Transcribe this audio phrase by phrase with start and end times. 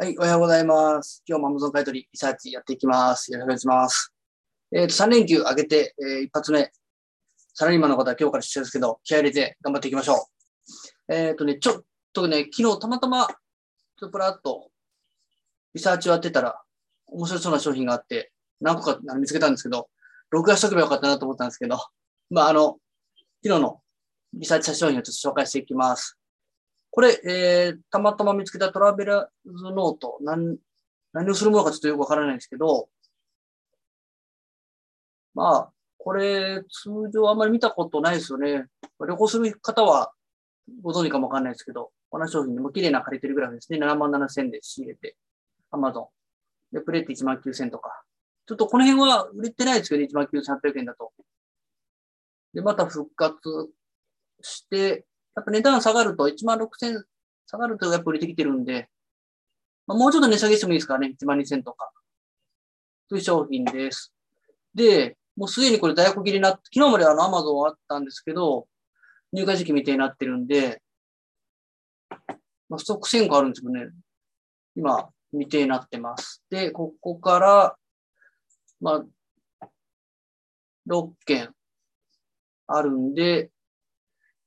[0.00, 1.24] はい、おはようございます。
[1.26, 3.32] 今日も Amazon 買取リサーチやっていきます。
[3.32, 4.14] よろしくお願いします。
[4.70, 6.70] えっ、と、3連休明けて、えー一発目、
[7.52, 10.28] サラリーマンの方は今日から出社ですけど、気合入れて頑張っていきましょ
[11.08, 11.12] う。
[11.12, 11.82] えっ、とね、ちょっ
[12.12, 13.34] とね、昨日たまたま、ちょっ
[13.98, 14.70] とプラッと、
[15.74, 16.62] リサーチをやってたら、
[17.08, 18.30] 面白そうな商品があって、
[18.60, 19.88] 何個か見つけたんですけど、
[20.30, 21.76] 録画しとけばよかったなと思ったんですけど、
[22.30, 22.78] まあ、あの、
[23.42, 23.80] 昨日の
[24.32, 26.17] リサーチした商品をちょっと紹介していきます。
[26.98, 30.58] これ、えー、たまたま見つけたトラベラーズノート、何、
[31.12, 32.88] 何をするものかちょっとよくわからないですけど、
[35.32, 38.66] まあ、これ、通常あんまり見たことないですよね。
[38.98, 40.12] 旅行する方は
[40.82, 43.78] ご存知かもわかんないですけど、この商品でも綺麗な借りてるグラフですね。
[43.78, 45.16] 7万7千で仕入れて、
[45.70, 46.08] Amazon。
[46.72, 48.02] で、プレーって1万9000とか。
[48.44, 51.12] ちょっとこの辺は売れてないですけど、1万9800円だと。
[52.54, 53.68] で、また復活
[54.42, 55.06] して、
[55.38, 57.02] やっぱ値段下がると、1万6000
[57.46, 58.88] 下がるとやっぱ売れてきてるんで、
[59.86, 61.90] まあ、もうちょっと値下げしてもいいですからね、1万2000とか。
[63.08, 64.12] という商品です。
[64.74, 68.66] で、もうすでにこれ在庫切りになって、昨日まであの Amazon あったんですけど、
[69.32, 70.82] 入荷時期未定になってるんで、
[72.68, 73.90] まあ、ストック1000個あるんですけどね、
[74.74, 76.42] 今、未定になってます。
[76.50, 77.76] で、ここから、
[78.80, 79.04] ま
[79.62, 79.66] あ、
[80.88, 81.54] 6件
[82.66, 83.50] あるんで、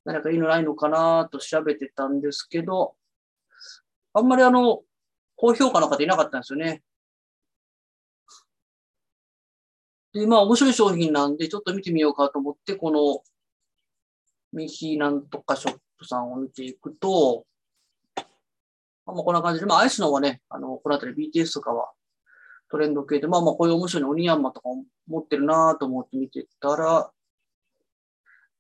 [0.05, 2.95] 何かいいのないのかなと調べてたんですけど、
[4.13, 4.81] あんまりあの、
[5.35, 6.83] 高評価の方いなかったんですよね。
[10.13, 13.23] で、まあ面白い商品なんで、ちょっと見てみようかと思って、この、
[14.53, 17.45] ミヒなんとかショップさんを見ていくと、
[19.05, 21.91] まあ、こんな感じで、まあアイスの方はね、あの、このあたり BTS とかは
[22.69, 24.69] トレンド系で、まあまあこういう面白いのオニヤンマとか
[25.07, 27.11] 持ってるなと思って見てたら、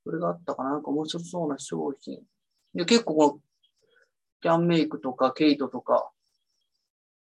[0.03, 2.19] これがあったかななんか面白そうな商品。
[2.73, 3.39] で、結構この、
[4.41, 6.11] キャンメイクとかケイトとか、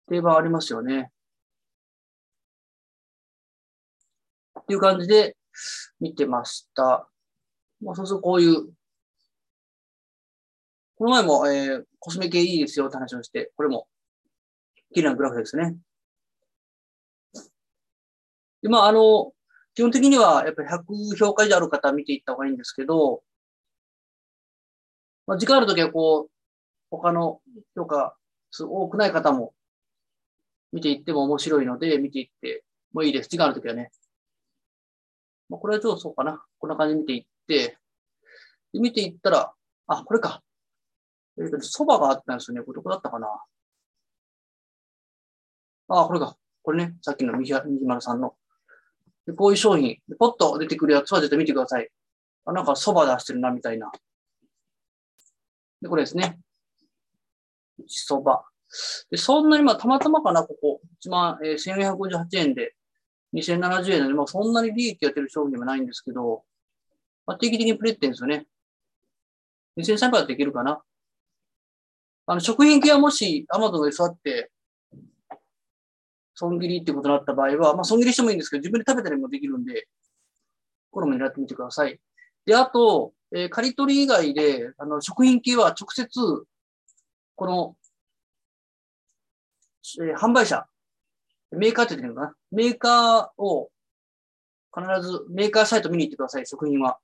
[0.08, 1.12] 定番ありますよね。
[4.60, 5.36] っていう感じで
[6.00, 7.10] 見てました。
[7.82, 8.68] まあ、そうするとこういう、
[10.96, 13.88] この前も、えー、コスメ系いいですよって話をして、これも、
[14.94, 15.76] 綺麗なグラフですね。
[18.62, 19.34] で、まあ、あの、
[19.82, 23.24] 基本的には、やっぱり100評価以上ある方は見ていった方がいいんですけど、
[25.26, 26.32] まあ、時間あるときはこう、
[26.92, 27.42] 他の
[27.76, 28.16] 評価
[28.60, 29.56] 多くない方も
[30.72, 33.30] 見ていっても面白いので、見ていってもいいです。
[33.30, 33.90] 時間あるときはね。
[35.50, 36.46] まあ、これはちょっとそうかな。
[36.60, 37.78] こんな感じで見ていって、
[38.74, 39.52] で見ていったら、
[39.88, 40.44] あ、これか。
[41.40, 42.64] えっ、と、そばがあったんですよね。
[42.64, 43.28] これどこだったかな。
[45.88, 46.38] あ、これか。
[46.62, 46.98] これね。
[47.02, 47.52] さっきの右
[47.84, 48.36] 丸さんの。
[49.28, 51.90] でこういう商品、ポッと出てくるやつは絶対見てください。
[52.46, 53.92] あ、なんか蕎麦出してるな、みたいな。
[55.82, 56.40] で、これですね。
[57.88, 58.40] 蕎麦。
[59.10, 60.82] で、そんなに、まあ、たまたまかな、ここ。
[61.06, 62.76] 1万、えー、1458円で、
[63.34, 66.44] 2070円なので、まあ、そんなに利益やってる商品でもないんですけど、
[67.26, 68.46] まあ、定期的にプレってんですよね。
[69.78, 70.82] 2300円できるかな。
[72.26, 74.52] あの、食品系はもし、アマゾンで座って、
[76.42, 79.88] 損切りってことになった場合は、まあ、損切りしてもいいんですけど、自分で食べたりもできるんで、
[80.90, 82.00] これも狙ってみてください。
[82.46, 86.20] で、あと、えー、刈り取り以外で、あの、食品系は直接、
[87.36, 87.78] この、
[90.02, 90.66] えー、販売者、
[91.52, 92.36] メーカーって言ってるのかな？
[92.52, 93.70] メーカーを、
[94.74, 96.98] 必ずメーカーサイト見に行ってください、食品は。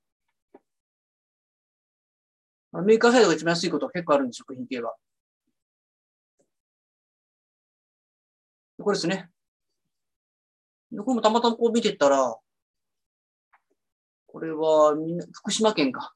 [2.72, 4.94] メーカーサイトが一番安いことは結構あるんで、食品系は。
[8.80, 9.28] これですね。
[10.90, 12.36] これもたまたまこう見てたら、
[14.26, 14.94] これは
[15.32, 16.14] 福島県か。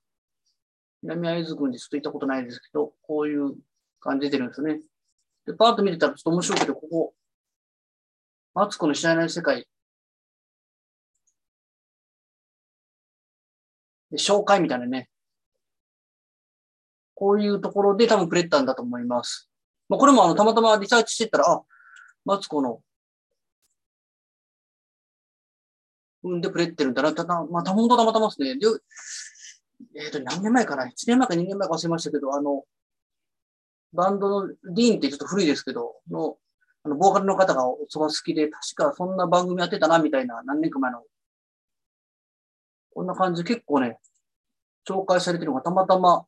[1.02, 3.56] 南会津郡でちょっと行ったことないですけど、こういう
[4.00, 4.80] 感じ出てるんですね。
[5.46, 7.14] で、パーッと見てたらちょっと面白いけど、ここ、
[8.54, 9.66] マツコの知らない世界。
[14.12, 15.08] で、紹介みたいなね。
[17.14, 19.50] こういうところで多分くれたんだと思います。
[19.88, 21.62] まあ、これもあの、たまたまリサーチしてたら、あ、
[22.24, 22.80] マツコの、
[26.24, 27.12] うんでくれてるんだな。
[27.12, 28.56] ただ、まあ、本当たまたまですね。
[28.56, 28.66] で、
[29.96, 32.64] えっ、ー、と、何年前かな ?1 年前か2年前か忘れましたけど、あの、
[33.92, 36.36] バンドのディーンってちょっと古いですけど、の、
[36.84, 41.02] あの、ボーカルの方がそば好きで、確かそんな番組やってたな、みたいな、何年か前の。
[42.94, 43.98] こんな感じで結構ね、
[44.88, 46.24] 紹介されてるのがたまたま、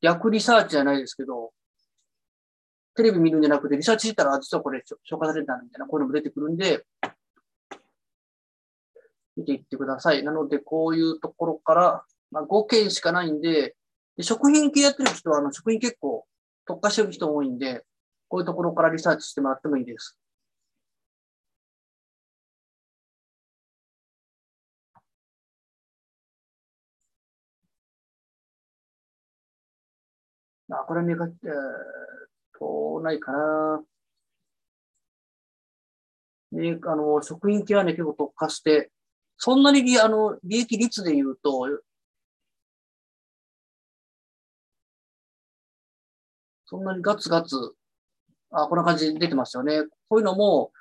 [0.00, 1.52] 逆リサーチじゃないですけど、
[2.94, 6.84] テレビ見るんじゃなくて、リサーチしたら、実はこれ紹介されたみたいな、こういうのも出てくるんで、
[9.36, 10.22] 見ていってください。
[10.22, 13.76] なので、こういうところから、まあ、5件しかないんで、
[14.16, 16.26] で食品系やってる人は、あの、食品結構
[16.66, 17.84] 特化してる人多いんで、
[18.28, 20.18] こういうところからリサーチしてもらってもいいです。
[30.70, 31.52] あ、これ見かけ、えー、
[32.62, 33.82] と、ないかな。
[36.52, 38.90] ね、あの、職員系はね、結構特化して、
[39.38, 41.66] そんなにあの利益率で言うと、
[46.66, 47.56] そんなにガツガツ、
[48.50, 49.82] あ、こんな感じで出てますよね。
[50.08, 50.72] こういうのも、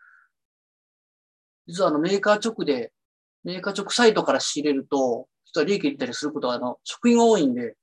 [1.68, 2.92] 実はあのメーカー直で、
[3.44, 7.76] メーカー直サイトから仕入れると、実は利益出たりすることは、あの、職員が多いんで、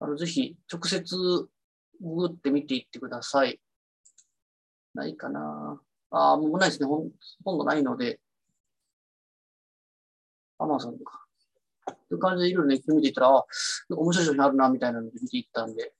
[0.00, 1.16] あの、ぜひ、直接、
[2.00, 3.60] ググって見ていってください。
[4.94, 5.80] ないかな
[6.10, 6.86] ああ、もうないですね。
[6.86, 7.04] ほ
[7.44, 8.20] とんどないので、
[10.58, 11.24] アマゾンとか。
[12.08, 13.46] という感じでいろいろネット見ていったら、あ、
[13.90, 15.94] 面白い商品あるな、みたいなので見ていったんで。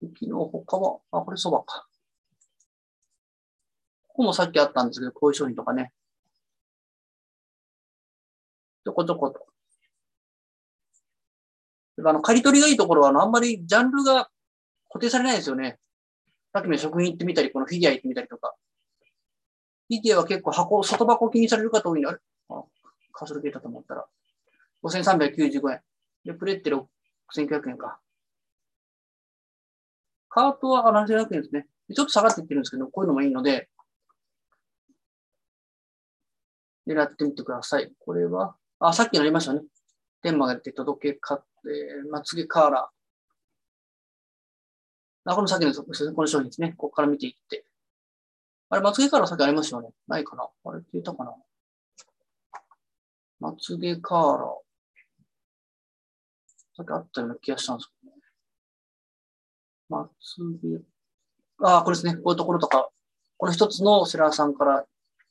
[0.00, 1.86] 昨日他は、あ、これそばか。
[4.08, 5.92] ここもさっきあったんですけど、こういう商品とかね。
[8.84, 9.53] ちょこちょこと。
[11.98, 14.28] あの、刈り取りがいいところは、あの、あんまりジャンルが
[14.88, 15.78] 固定されないですよね。
[16.52, 18.54] さっきの食品行ってみたり、このフィギュア行ってみたりとか。
[19.88, 22.18] フィギュアは結構箱、外箱気にされる方多いのあれ、
[23.12, 24.06] カソルゲータと思ったら。
[24.82, 25.80] 5395円。
[26.24, 28.00] で、プレッテ6900円か。
[30.28, 31.66] カートは7500円ですね。
[31.94, 33.68] ちょっと下がっていってるんですけど、こういうのもいいので、
[36.86, 37.92] 狙ってみてください。
[37.98, 39.60] これは、あ、さっきのありましたね。
[40.24, 45.30] 天満が出て届けか、えー、まつげカーラー。
[45.30, 45.84] あ、この先の、こ
[46.22, 46.72] の商品ですね。
[46.78, 47.66] ここから見ていって。
[48.70, 49.90] あれ、まつげカーラーさっきありましたよね。
[50.08, 51.34] ないかなあれ、消えたかな
[53.38, 54.48] まつげカーラー。
[56.78, 58.22] さっきあったような気がしたんですけどね。
[59.90, 60.80] まつげ。
[61.58, 62.14] あ、これですね。
[62.14, 62.88] こういうところとか、
[63.36, 64.86] この一つのセラーさんから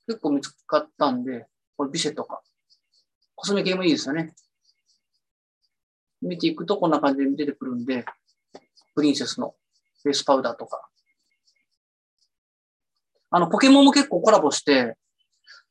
[0.05, 1.47] 結構見つかったんで、
[1.77, 2.43] これビシェとか。
[3.33, 4.35] コスメ系もいいですよね。
[6.23, 8.05] 見ていくとこんな感じで出てくるんで、
[8.95, 9.55] プリンセスの
[10.01, 10.87] フェイスパウダーとか。
[13.29, 14.95] あの、ポケモンも結構コラボして、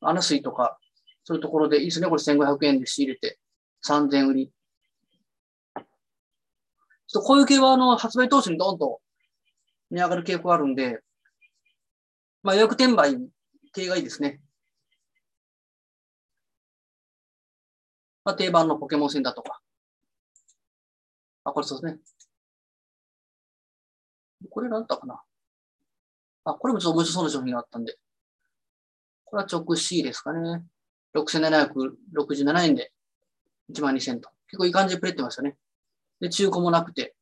[0.01, 0.77] アナスイとか、
[1.23, 2.07] そういうところでいいですね。
[2.07, 3.39] これ1500円で仕入れて、
[3.87, 4.51] 3000売り。
[7.07, 9.01] ちょっとこういう系は、あの、発売当初にドンと
[9.91, 10.99] 値上がる傾向あるんで、
[12.41, 13.17] まあ予約転売
[13.73, 14.41] 系がいいですね。
[18.25, 19.62] まあ、定番のポケモン戦だとか。
[21.45, 21.99] あ、これそうですね。
[24.49, 25.21] これ何だったかな
[26.45, 27.97] あ、これもちょっと面白そうな商品があったんで。
[29.25, 30.63] これは直 C ですかね。
[31.15, 32.91] 6767円で
[33.71, 34.29] 12000と。
[34.47, 35.57] 結構いい感じでプレってますよね。
[36.19, 37.15] で、中古もなくて。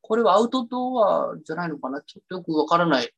[0.00, 3.12] これはアウトドアじゃないのかなちょっとよくわからない。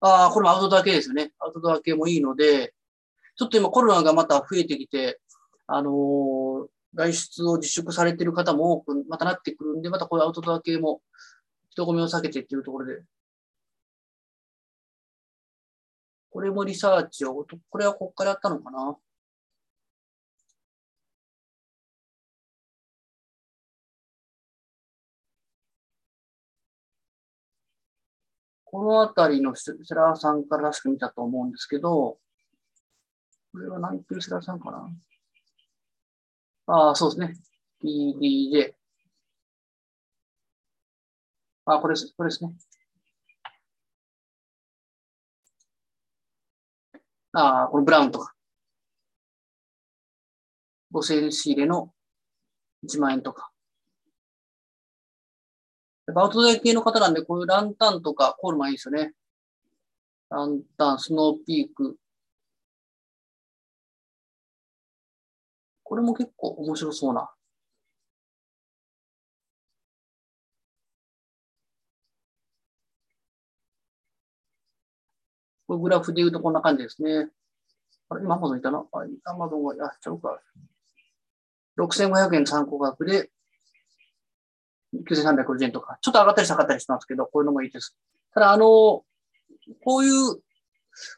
[0.00, 1.32] ああ、これもアウトドア系ですよね。
[1.38, 2.74] アウトドア系もいいので、
[3.36, 5.20] ちょっと今コロナがまた増えてきて、
[5.66, 5.92] あのー、
[6.94, 11.02] 外出を自粛されている方も多くまたなってくるんで、またこういうアウトドア系も
[11.70, 13.02] 人混みを避けてっていうところで、
[16.30, 18.96] これもリサーチを、これはここからやったのかな。
[28.64, 32.18] このあたりのセラーさんかららしく見たと思うんですけど、
[33.52, 34.88] これは何言ってるセラーさんかな。
[36.70, 37.36] ああ、そうですね。
[37.82, 38.74] PDJ。
[41.64, 42.14] あ、これです。
[42.16, 42.54] これですね。
[47.32, 48.34] ああ、このブラウンとか。
[50.92, 51.92] 5000円仕入れの
[52.84, 53.50] 1万円とか。
[56.14, 59.12] アウトドア系の方なんで、こういうランタンとかコールマンいいですよね。
[60.30, 61.96] ランタン、スノーピーク、
[65.90, 67.28] これも結構面白そうな。
[75.66, 77.28] これグラフで言うとこんな感じですね。
[78.08, 78.84] あれ、今アマゾンいたな。
[79.24, 80.40] アマゾンがやっちゃうか。
[81.76, 83.28] 6500円参考額で
[84.94, 87.96] 9350円とか、ちょっと上がったり下がったりしてますけど、こういうのもいいです。
[88.32, 89.02] ただ、あの、
[89.84, 90.40] こういう、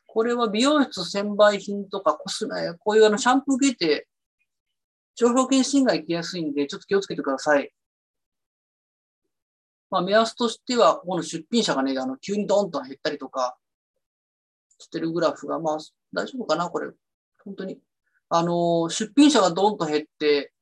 [0.07, 4.09] これは美容室専売品とかコスメ、こういうあのシャンプー系って
[5.15, 7.73] 商標権侵害きやすいんで、ちょっと気をつけてください。
[9.91, 13.59] まあ、目安としては、この出品者がね、あの、急にドンと減ったりとか、
[14.79, 15.79] してるグラフが、まあ、
[16.13, 16.91] 大丈夫かなこれ。
[17.45, 17.79] 本当に。
[18.29, 20.53] あの、出品者がドンと減って、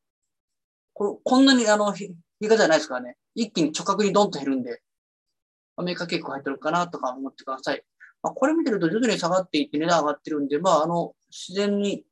[0.92, 3.16] ここんなにあの、日がじゃないですからね。
[3.34, 4.82] 一気に直角にドンと減るんで、
[5.76, 7.82] アメリカ結構入ってるかなとか思ってください。
[8.22, 12.04] まあ、これ見てると徐々に下がっていって値段上がってるんで、まあ、あの、自然に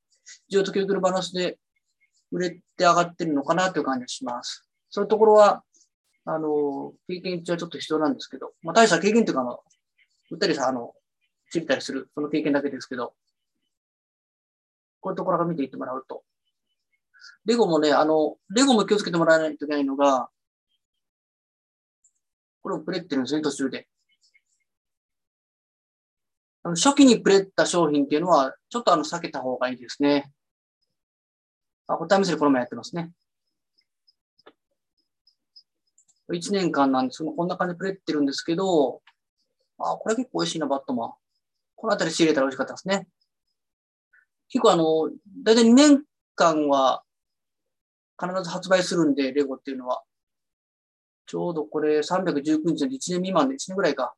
[0.50, 1.58] 需要と供給のバランスで
[2.30, 4.68] 売れて上がってるのかなという感じがします。
[4.90, 5.62] そういうところは、
[6.24, 9.60] あの、経験値はちょっと必要なんですけど、まあ、大した経験っていうか、あの、
[10.30, 10.92] 売ったりさ、あの、
[11.50, 13.14] 知ったりする、その経験だけですけど、
[15.00, 16.22] こういうところが見ていってもらうと。
[17.44, 20.28] レゴもね、あの、レゴも気をつけてもらわないといけないのが、
[22.62, 23.88] これをプレってるんですね、途中で。
[26.64, 30.30] あの初期にプレった商品っていうのは、ちょっとあの、避けた方がいいですね。
[31.88, 33.10] あ、これタイムセールこの前やってますね。
[36.30, 39.00] 1年間なんですけど、こんな感じでプレってるんですけど、
[39.78, 41.12] あ、これ結構美味しいな、バットマン。
[41.74, 43.08] このあたり仕入れたら美味しかったですね。
[44.50, 45.10] 結構あの、
[45.42, 46.02] だいたい2年
[46.34, 47.02] 間は
[48.20, 50.02] 必ず発売するんで、レゴっていうのは。
[51.26, 54.14] ちょうどこれ319日で1年未満で1年ぐらいか。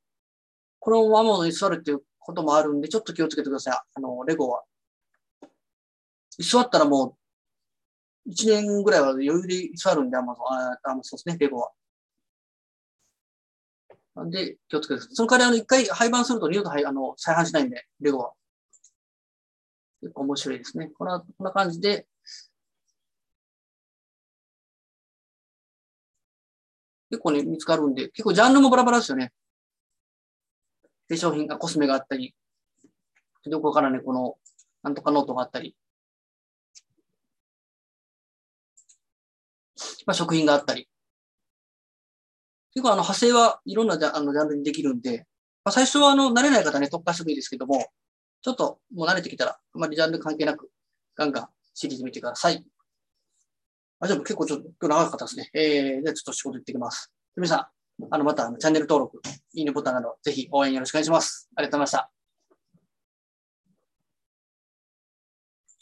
[0.79, 3.81] このままに座るっていうこともあるんで、ちょっと気をつけてください。
[3.95, 4.63] あの、レゴは。
[6.39, 7.20] 座ったらもう、
[8.27, 11.71] 1年ぐらいは余裕で居座るんで、アマゾン、あ、あそうですね、レゴは。
[14.15, 15.15] なんで、気をつけてください。
[15.15, 18.33] その代わり、あの、一回廃盤すると二度とあの再販しないんで、レゴは。
[20.01, 20.91] 結構面白いですね。
[20.97, 22.07] こんな、こんな感じで、
[27.11, 29.33] 結構ね、見つかるんで、結構ジャンルもバラバラですよね。
[31.09, 32.35] 化粧品がコスメがあったり、
[33.47, 34.37] どこからね、この、
[34.83, 35.75] なんとかノートがあったり、
[40.07, 40.89] まあ、食品があったり。
[42.73, 45.27] 結構あの派生はいろんなジャあのジャンルにできるんで、
[45.65, 47.89] まあ、最初はあの慣れない方ね、特化してもいいですけども、
[48.43, 50.71] ちょっともう慣れてきたら、あまりジャンル関係なく、
[51.17, 52.65] ガンガンシリーズ見てください。
[54.01, 55.51] あ、じゃあ結構ちょっと今日長かったですね。
[55.53, 57.13] えー、じゃあちょっと仕事行ってきます。
[57.37, 59.21] 皆さん、あの、またチャンネル登録、
[59.53, 61.49] いいねボタンなど、ぜひ応援よろしくお願いします。
[61.57, 62.20] ありがとうございました。